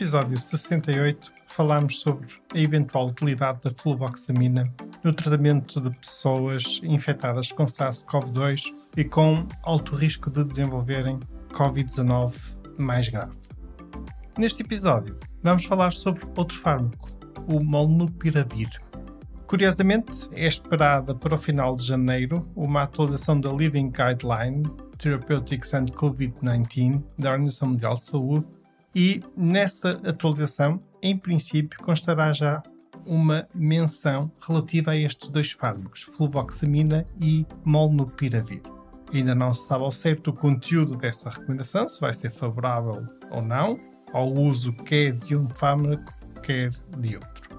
[0.00, 4.72] Episódio 68, falámos sobre a eventual utilidade da fluvoxamina
[5.04, 11.20] no tratamento de pessoas infectadas com SARS-CoV-2 e com alto risco de desenvolverem
[11.52, 12.34] COVID-19
[12.78, 13.36] mais grave.
[14.38, 17.10] Neste episódio, vamos falar sobre outro fármaco,
[17.46, 18.70] o molnupiravir.
[19.46, 24.62] Curiosamente, é esperada para o final de janeiro uma atualização da Living Guideline
[24.96, 28.59] Therapeutics and COVID-19 da Organização Mundial de Saúde
[28.94, 32.62] e nessa atualização, em princípio, constará já
[33.06, 38.62] uma menção relativa a estes dois fármacos, fluvoxamina e molnupiravir.
[39.12, 43.42] Ainda não se sabe ao certo o conteúdo dessa recomendação, se vai ser favorável ou
[43.42, 43.78] não
[44.12, 47.50] ao uso quer de um fármaco, quer de outro.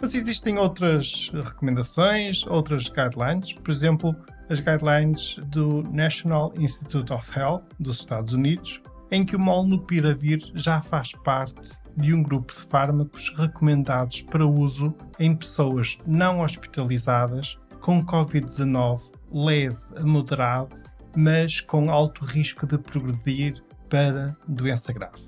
[0.00, 4.16] Mas existem outras recomendações, outras guidelines, por exemplo,
[4.50, 8.80] as guidelines do National Institute of Health dos Estados Unidos,
[9.12, 14.94] em que o molnupiravir já faz parte de um grupo de fármacos recomendados para uso
[15.20, 20.74] em pessoas não hospitalizadas com Covid-19 leve a moderado,
[21.14, 25.26] mas com alto risco de progredir para doença grave.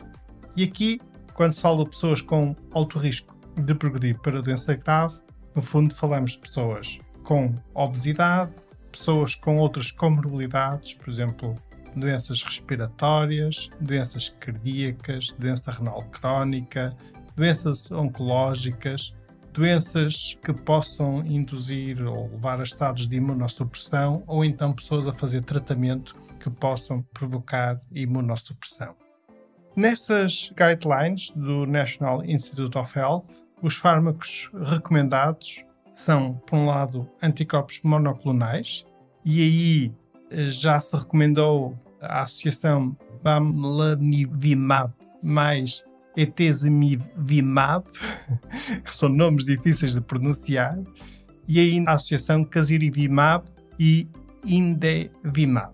[0.57, 0.99] E aqui,
[1.35, 5.21] quando se fala de pessoas com alto risco de progredir para doença grave,
[5.55, 8.53] no fundo falamos de pessoas com obesidade,
[8.91, 11.55] pessoas com outras comorbilidades, por exemplo,
[11.97, 16.97] doenças respiratórias, doenças cardíacas, doença renal crónica,
[17.37, 19.15] doenças oncológicas,
[19.53, 25.43] doenças que possam induzir ou levar a estados de imunossupressão, ou então pessoas a fazer
[25.43, 28.97] tratamento que possam provocar imunossupressão.
[29.77, 33.27] Nessas guidelines do National Institute of Health,
[33.63, 38.85] os fármacos recomendados são, por um lado, anticorpos monoclonais,
[39.25, 39.93] e aí
[40.49, 45.83] já se recomendou a associação Bamlanivimab mais
[46.17, 47.85] Etezimivimab,
[48.85, 50.79] que são nomes difíceis de pronunciar,
[51.49, 53.45] e aí a associação Casirivimab
[53.79, 54.09] e
[54.45, 55.73] Indevimab.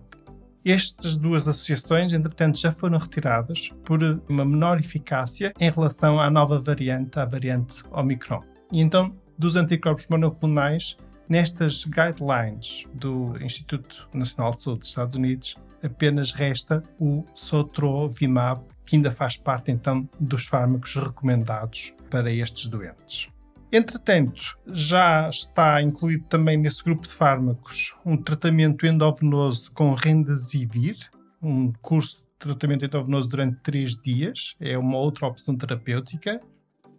[0.63, 3.99] Estas duas associações, entretanto, já foram retiradas por
[4.29, 8.41] uma menor eficácia em relação à nova variante, a variante Omicron.
[8.71, 10.95] E então, dos anticorpos monoclonais,
[11.29, 18.95] nestas guidelines do Instituto Nacional de Saúde dos Estados Unidos, apenas resta o Sotrovimab, que
[18.95, 23.29] ainda faz parte então dos fármacos recomendados para estes doentes.
[23.71, 30.97] Entretanto, já está incluído também nesse grupo de fármacos um tratamento endovenoso com Rendesivir,
[31.41, 36.41] um curso de tratamento endovenoso durante 3 dias, é uma outra opção terapêutica,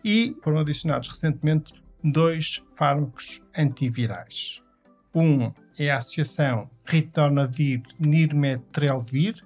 [0.03, 4.61] e foram adicionados recentemente dois fármacos antivirais.
[5.15, 9.45] Um é a associação ritonavir-nirmetrelvir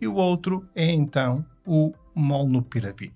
[0.00, 3.12] e o outro é então o molnupiravir.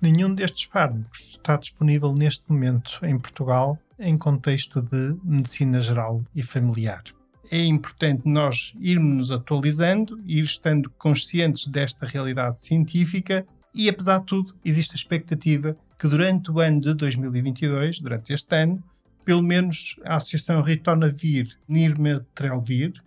[0.00, 6.42] Nenhum destes fármacos está disponível neste momento em Portugal em contexto de medicina geral e
[6.42, 7.04] familiar.
[7.50, 14.26] É importante nós irmos nos atualizando, ir estando conscientes desta realidade científica e, apesar de
[14.26, 18.82] tudo, existe a expectativa que durante o ano de 2022, durante este ano,
[19.24, 23.00] pelo menos a Associação Ritonavir Nirmetrelvir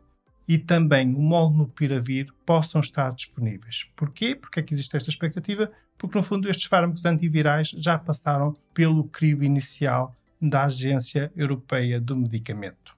[0.47, 3.85] e também o Molnupiravir possam estar disponíveis.
[3.97, 4.33] Porquê?
[4.33, 5.69] Porque é que existe esta expectativa?
[5.97, 12.15] Porque, no fundo, estes fármacos antivirais já passaram pelo crivo inicial da Agência Europeia do
[12.15, 12.95] Medicamento.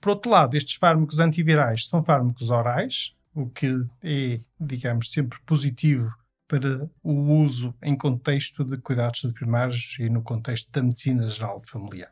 [0.00, 6.10] Por outro lado, estes fármacos antivirais são fármacos orais, o que é, digamos, sempre positivo
[6.48, 7.12] para o
[7.42, 12.10] uso em contexto de cuidados primários e no contexto da medicina geral familiar.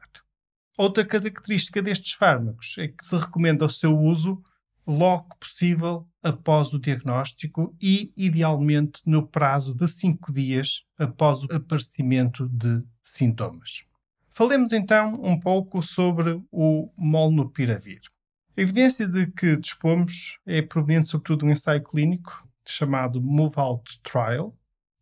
[0.76, 4.42] Outra característica destes fármacos é que se recomenda o seu uso
[4.86, 12.48] logo possível após o diagnóstico e, idealmente, no prazo de 5 dias após o aparecimento
[12.48, 13.84] de sintomas.
[14.30, 18.00] Falemos então um pouco sobre o molnupiravir.
[18.56, 24.00] A evidência de que dispomos é proveniente sobretudo de um ensaio clínico chamado Move Out
[24.02, 24.56] Trial,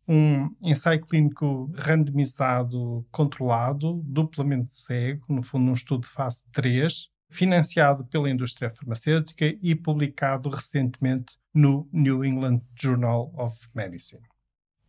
[0.07, 8.05] um ensaio clínico randomizado, controlado, duplamente cego, no fundo um estudo de fase 3, financiado
[8.05, 14.21] pela indústria farmacêutica e publicado recentemente no New England Journal of Medicine.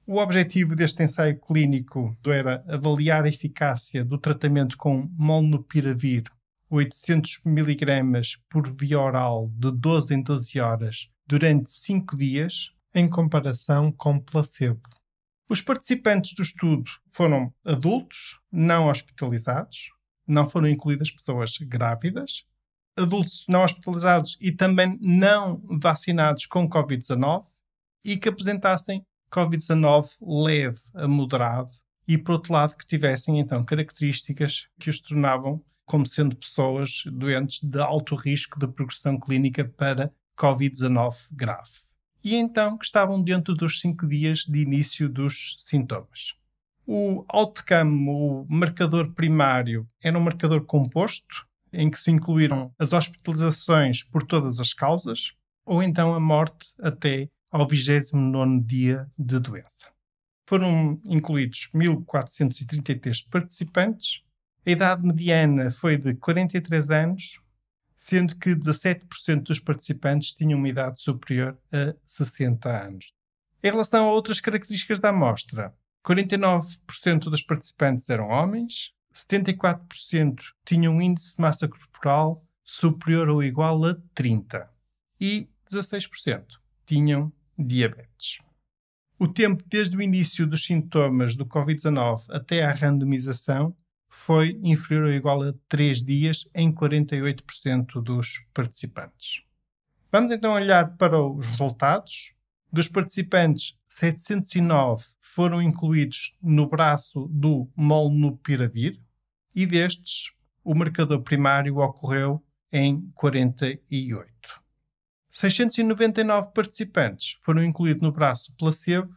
[0.07, 6.25] O objetivo deste ensaio clínico era avaliar a eficácia do tratamento com molnupiravir
[6.69, 13.91] 800 mg por via oral de 12 em 12 horas durante 5 dias, em comparação
[13.91, 14.83] com placebo.
[15.51, 19.91] Os participantes do estudo foram adultos não hospitalizados,
[20.27, 22.47] não foram incluídas pessoas grávidas,
[22.97, 27.45] adultos não hospitalizados e também não vacinados com Covid-19
[28.05, 31.71] e que apresentassem Covid-19 leve a moderado
[32.07, 37.61] e, por outro lado, que tivessem então características que os tornavam como sendo pessoas doentes
[37.63, 41.85] de alto risco de progressão clínica para Covid-19 grave.
[42.23, 46.35] E então que estavam dentro dos cinco dias de início dos sintomas.
[46.87, 54.03] O outcome, o marcador primário, era um marcador composto, em que se incluíram as hospitalizações
[54.03, 55.33] por todas as causas,
[55.67, 59.89] ou então a morte até ao 29 dia de doença.
[60.47, 64.23] Foram incluídos 1.433 participantes,
[64.67, 67.39] a idade mediana foi de 43 anos,
[68.05, 73.15] sendo que 17% dos participantes tinham uma idade superior a 60 anos.
[73.63, 75.75] Em relação a outras características da amostra,
[76.07, 80.35] 49% dos participantes eram homens, 74%
[80.67, 84.69] tinham um índice de massa corporal superior ou igual a 30
[85.19, 86.45] e 16%
[86.85, 88.37] tinham diabetes.
[89.19, 93.75] O tempo desde o início dos sintomas do Covid-19 até à randomização
[94.15, 99.43] foi inferior ou igual a 3 dias em 48% dos participantes.
[100.11, 102.33] Vamos então olhar para os resultados.
[102.73, 109.01] Dos participantes, 709 foram incluídos no braço do molnupiravir
[109.55, 110.33] e destes,
[110.65, 114.63] o marcador primário ocorreu em 48.
[115.31, 119.15] 699 participantes foram incluídos no braço placebo,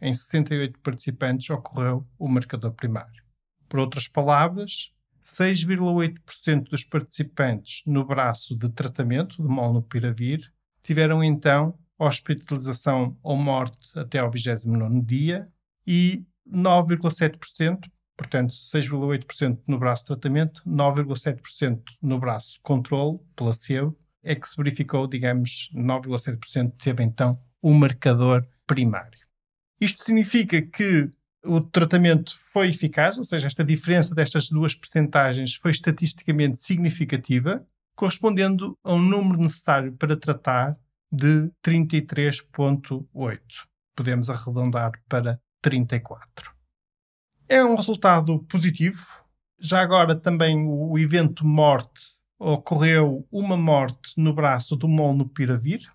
[0.00, 3.29] em 68 participantes ocorreu o marcador primário.
[3.70, 4.92] Por outras palavras,
[5.24, 10.52] 6,8% dos participantes no braço de tratamento de molnupiravir
[10.82, 15.48] tiveram então hospitalização ou morte até ao 29 dia
[15.86, 24.48] e 9,7%, portanto 6,8% no braço de tratamento, 9,7% no braço controle, placebo, é que
[24.48, 29.20] se verificou, digamos, 9,7% teve então o um marcador primário.
[29.80, 31.08] Isto significa que
[31.44, 38.78] o tratamento foi eficaz, ou seja, esta diferença destas duas percentagens foi estatisticamente significativa, correspondendo
[38.84, 40.76] a um número necessário para tratar
[41.10, 43.40] de 33,8.
[43.96, 46.52] Podemos arredondar para 34.
[47.48, 49.06] É um resultado positivo.
[49.58, 55.92] Já agora também o evento morte ocorreu uma morte no braço do molnupiravir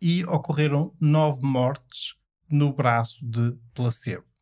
[0.00, 2.14] e ocorreram nove mortes
[2.48, 4.33] no braço de placebo.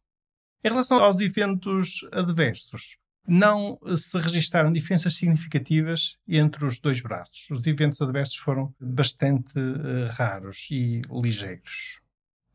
[0.64, 7.48] Em relação aos eventos adversos, não se registaram diferenças significativas entre os dois braços.
[7.50, 12.00] Os eventos adversos foram bastante uh, raros e ligeiros.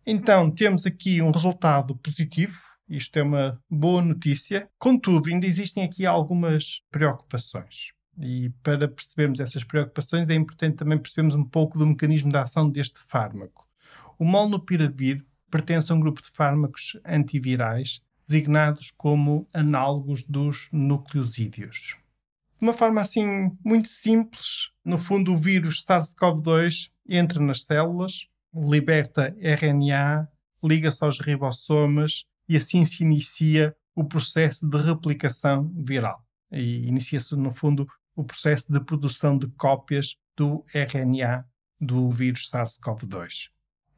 [0.06, 2.58] Então, temos aqui um resultado positivo.
[2.90, 4.70] Isto é uma boa notícia.
[4.80, 7.92] Contudo, ainda existem aqui algumas preocupações.
[8.24, 12.70] E para percebermos essas preocupações, é importante também percebermos um pouco do mecanismo de ação
[12.70, 13.68] deste fármaco.
[14.18, 21.96] O molnupiravir pertence a um grupo de fármacos antivirais designados como análogos dos nucleosídeos.
[22.60, 29.36] De uma forma assim muito simples, no fundo o vírus SARS-CoV-2 entra nas células, liberta
[29.40, 30.28] RNA,
[30.64, 36.22] liga-se aos ribossomas e assim se inicia o processo de replicação viral.
[36.52, 41.46] E inicia-se, no fundo, o processo de produção de cópias do RNA
[41.80, 43.50] do vírus SARS-CoV-2.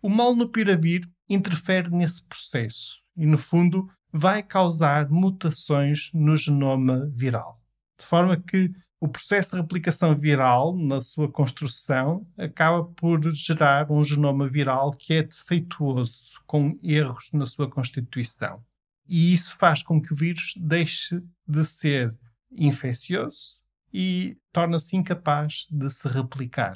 [0.01, 7.61] O molnupiravir interfere nesse processo e, no fundo, vai causar mutações no genoma viral.
[7.99, 14.03] De forma que o processo de replicação viral, na sua construção, acaba por gerar um
[14.03, 18.63] genoma viral que é defeituoso, com erros na sua constituição.
[19.07, 22.13] E isso faz com que o vírus deixe de ser
[22.51, 23.57] infeccioso
[23.93, 26.73] e torna-se incapaz de se replicar.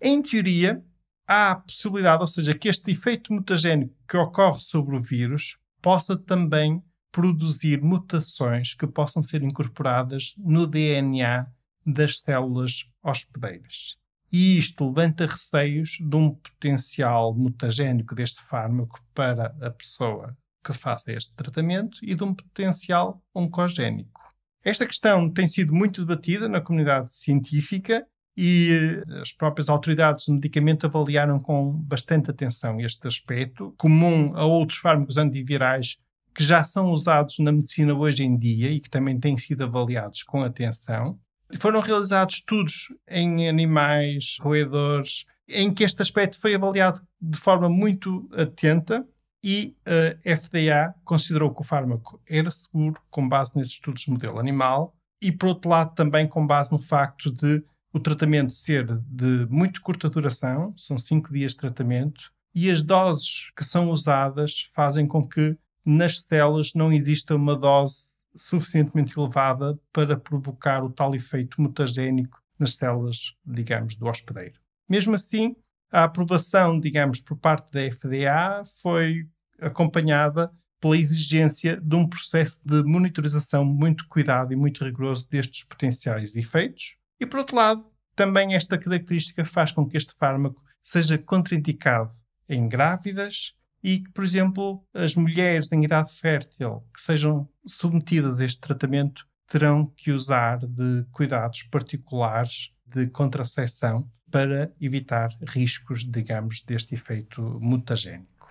[0.00, 0.84] Em teoria,
[1.32, 6.14] há a possibilidade, ou seja, que este efeito mutagénico que ocorre sobre o vírus possa
[6.14, 11.46] também produzir mutações que possam ser incorporadas no DNA
[11.86, 13.96] das células hospedeiras.
[14.30, 21.12] E isto levanta receios de um potencial mutagénico deste fármaco para a pessoa que faça
[21.12, 24.20] este tratamento e de um potencial oncogénico.
[24.62, 30.34] Esta questão tem sido muito debatida na comunidade científica e eh, as próprias autoridades do
[30.34, 35.98] medicamento avaliaram com bastante atenção este aspecto, comum a outros fármacos antivirais
[36.34, 40.22] que já são usados na medicina hoje em dia e que também têm sido avaliados
[40.22, 41.18] com atenção.
[41.58, 48.26] Foram realizados estudos em animais, roedores, em que este aspecto foi avaliado de forma muito
[48.32, 49.06] atenta
[49.44, 54.38] e a FDA considerou que o fármaco era seguro com base nesses estudos de modelo
[54.38, 59.46] animal e, por outro lado, também com base no facto de o tratamento ser de
[59.50, 65.06] muito curta duração, são cinco dias de tratamento, e as doses que são usadas fazem
[65.06, 71.60] com que nas células não exista uma dose suficientemente elevada para provocar o tal efeito
[71.60, 74.58] mutagénico nas células, digamos, do hospedeiro.
[74.88, 75.56] Mesmo assim,
[75.90, 79.28] a aprovação, digamos, por parte da FDA foi
[79.60, 86.34] acompanhada pela exigência de um processo de monitorização muito cuidado e muito rigoroso destes potenciais
[86.34, 92.12] efeitos, e, por outro lado, também esta característica faz com que este fármaco seja contraindicado
[92.48, 98.44] em grávidas e que, por exemplo, as mulheres em idade fértil que sejam submetidas a
[98.44, 106.94] este tratamento terão que usar de cuidados particulares de contracepção para evitar riscos, digamos, deste
[106.94, 108.48] efeito mutagénico.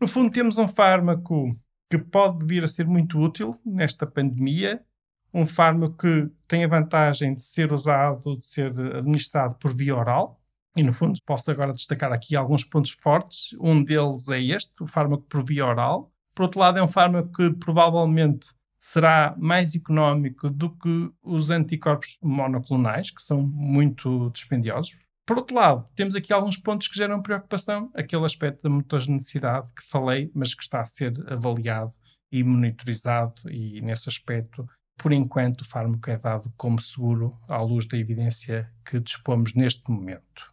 [0.00, 1.56] No fundo, temos um fármaco
[1.88, 4.84] que pode vir a ser muito útil nesta pandemia
[5.32, 10.40] um fármaco que tem a vantagem de ser usado, de ser administrado por via oral.
[10.76, 13.48] E, no fundo, posso agora destacar aqui alguns pontos fortes.
[13.60, 16.12] Um deles é este, o fármaco por via oral.
[16.34, 22.18] Por outro lado, é um fármaco que provavelmente será mais económico do que os anticorpos
[22.22, 24.96] monoclonais, que são muito dispendiosos.
[25.26, 29.82] Por outro lado, temos aqui alguns pontos que geram preocupação, aquele aspecto da mutagenicidade que
[29.82, 31.92] falei, mas que está a ser avaliado
[32.30, 37.86] e monitorizado, e nesse aspecto por enquanto, o fármaco é dado como seguro à luz
[37.86, 40.52] da evidência que dispomos neste momento.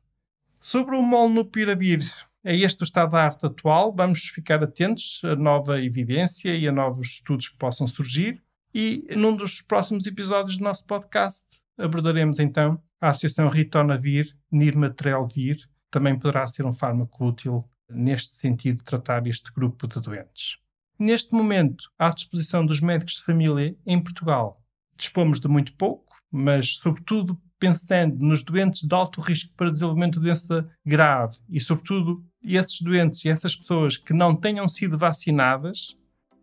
[0.60, 2.04] Sobre o molnupiravir,
[2.44, 3.94] é este o estado da arte atual.
[3.96, 8.44] Vamos ficar atentos a nova evidência e a novos estudos que possam surgir.
[8.76, 11.48] E num dos próximos episódios do nosso podcast
[11.78, 15.58] abordaremos então a associação ritonavir-nirmatrelvir.
[15.90, 20.58] Também poderá ser um fármaco útil neste sentido de tratar este grupo de doentes.
[21.00, 24.62] Neste momento, à disposição dos médicos de família em Portugal,
[24.96, 30.26] dispomos de muito pouco, mas, sobretudo, pensando nos doentes de alto risco para desenvolvimento de
[30.26, 35.98] doença grave e, sobretudo, esses doentes e essas pessoas que não tenham sido vacinadas,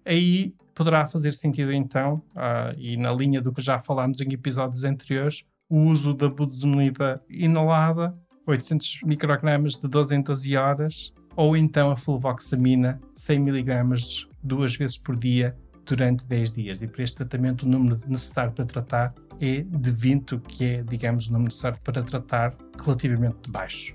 [0.04, 4.82] aí poderá fazer sentido, então, ah, e na linha do que já falámos em episódios
[4.82, 11.90] anteriores, o uso da budesonida inalada, 800 microgramas de 12 em 12 horas, ou então
[11.90, 16.82] a fluvoxamina, 100 miligramas duas vezes por dia durante 10 dias.
[16.82, 20.82] E para este tratamento, o número necessário para tratar é de 20, o que é,
[20.82, 23.94] digamos, o número necessário para tratar relativamente baixo.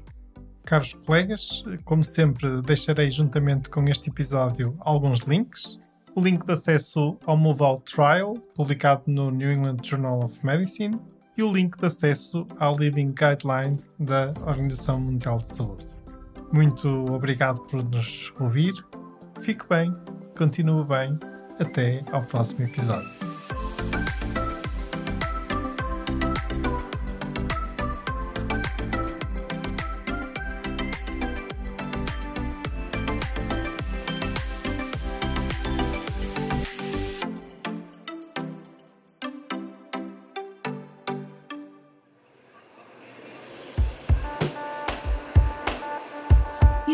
[0.66, 5.78] Caros colegas, como sempre, deixarei juntamente com este episódio alguns links.
[6.16, 11.00] O link de acesso ao Moval Trial, publicado no New England Journal of Medicine,
[11.38, 15.86] e o link de acesso ao Living Guideline da Organização Mundial de Saúde.
[16.54, 18.74] Muito obrigado por nos ouvir.
[19.42, 19.94] Fique bem
[20.36, 21.18] continue bem.
[21.60, 23.25] Até ao próximo episódio.